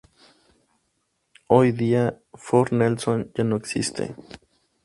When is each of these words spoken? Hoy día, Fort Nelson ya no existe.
Hoy 1.45 1.73
día, 1.73 2.19
Fort 2.33 2.71
Nelson 2.73 3.31
ya 3.35 3.43
no 3.43 3.55
existe. 3.55 4.15